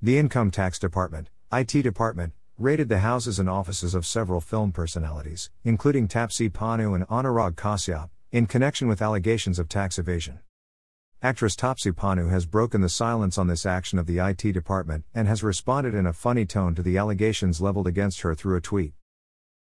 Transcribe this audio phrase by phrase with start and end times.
[0.00, 5.50] The Income Tax Department, IT Department, raided the houses and offices of several film personalities,
[5.64, 10.38] including Taapsee Pannu and Anurag Kashyap, in connection with allegations of tax evasion.
[11.20, 15.26] Actress Taapsee Pannu has broken the silence on this action of the IT department and
[15.26, 18.92] has responded in a funny tone to the allegations leveled against her through a tweet.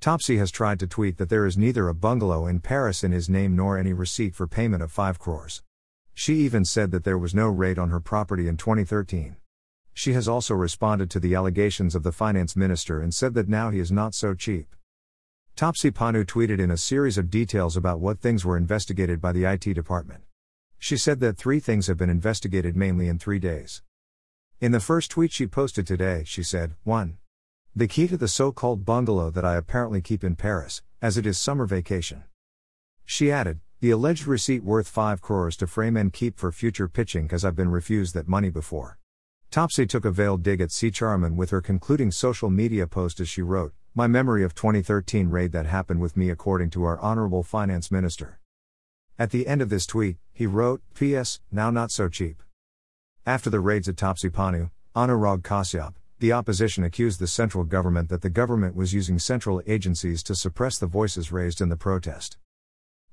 [0.00, 3.28] Taapsee has tried to tweet that there is neither a bungalow in Paris in his
[3.28, 5.62] name nor any receipt for payment of 5 crores.
[6.14, 9.36] She even said that there was no raid on her property in 2013.
[9.94, 13.70] She has also responded to the allegations of the finance minister and said that now
[13.70, 14.74] he is not so cheap.
[15.56, 19.44] Taapsee Pannu tweeted in a series of details about what things were investigated by the
[19.44, 20.24] IT department.
[20.80, 23.82] She said that three things have been investigated mainly in three days.
[24.60, 27.18] In the first tweet she posted today, she said 1.
[27.76, 31.24] The key to the so called bungalow that I apparently keep in Paris, as it
[31.24, 32.24] is summer vacation.
[33.04, 37.26] She added, the alleged receipt worth 5 crores to frame and keep for future pitching
[37.26, 38.98] because I've been refused that money before.
[39.54, 43.40] Taapsee took a veiled dig at Sitharaman with her concluding social media post as she
[43.40, 47.88] wrote, My memory of 2013 raid that happened with me according to our Honorable Finance
[47.88, 48.40] Minister.
[49.16, 51.38] At the end of this tweet, he wrote, P.S.
[51.52, 52.42] Now not so cheap.
[53.24, 58.22] After the raids at Taapsee Pannu, Anurag Kashyap, the opposition accused the central government that
[58.22, 62.38] the government was using central agencies to suppress the voices raised in the protest.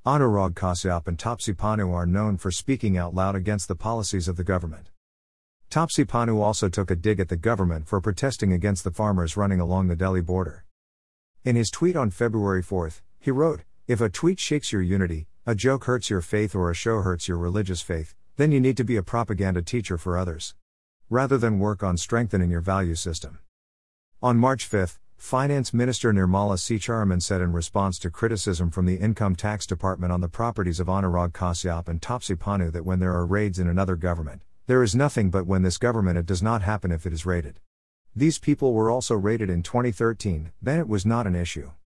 [0.08, 4.38] Anurag Kashyap and Taapsee Pannu are known for speaking out loud against the policies of
[4.38, 4.90] the government.
[5.72, 9.62] Taapsee Pannu also took a dig at the government for protesting against the farmers running
[9.62, 10.66] along the Delhi border.
[11.46, 12.92] In his tweet on February 4,
[13.22, 16.76] he wrote, If a tweet shakes your unity, a joke hurts your faith, or a
[16.76, 20.56] show hurts your religious faith, then you need to be a propaganda teacher for others.
[21.10, 23.40] Rather than work on strengthening your value system.
[24.22, 29.38] On March 5, Finance Minister Nirmala Sitharaman said in response to criticism from the Income
[29.38, 33.26] Tax Department on the properties of Anurag Kashyap and Taapsee Pannu that when there are
[33.26, 34.42] raids in another government,
[34.72, 37.60] there is nothing but when this government it does not happen if it is raided.
[38.16, 41.72] These people were also raided in 2013, then it was not an issue.